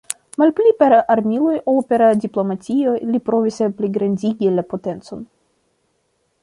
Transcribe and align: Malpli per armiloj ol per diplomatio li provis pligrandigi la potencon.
Malpli 0.41 0.69
per 0.77 0.95
armiloj 1.15 1.53
ol 1.73 1.77
per 1.91 2.03
diplomatio 2.23 2.95
li 3.15 3.23
provis 3.29 3.63
pligrandigi 3.81 4.53
la 4.59 4.69
potencon. 4.75 5.25